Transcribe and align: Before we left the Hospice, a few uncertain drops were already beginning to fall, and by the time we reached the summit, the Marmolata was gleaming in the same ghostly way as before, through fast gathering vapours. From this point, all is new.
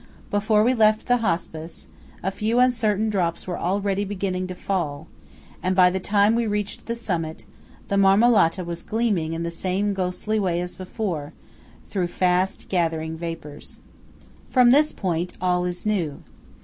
Before 0.31 0.63
we 0.63 0.73
left 0.73 1.05
the 1.05 1.17
Hospice, 1.17 1.87
a 2.23 2.31
few 2.31 2.57
uncertain 2.59 3.11
drops 3.11 3.45
were 3.45 3.59
already 3.59 4.03
beginning 4.03 4.47
to 4.47 4.55
fall, 4.55 5.05
and 5.61 5.75
by 5.75 5.91
the 5.91 5.99
time 5.99 6.33
we 6.33 6.47
reached 6.47 6.87
the 6.87 6.95
summit, 6.95 7.45
the 7.87 7.97
Marmolata 7.97 8.65
was 8.65 8.81
gleaming 8.81 9.33
in 9.33 9.43
the 9.43 9.51
same 9.51 9.93
ghostly 9.93 10.39
way 10.39 10.59
as 10.59 10.73
before, 10.73 11.33
through 11.91 12.07
fast 12.07 12.67
gathering 12.67 13.15
vapours. 13.15 13.79
From 14.49 14.71
this 14.71 14.91
point, 14.91 15.33
all 15.39 15.65
is 15.65 15.85
new. 15.85 16.23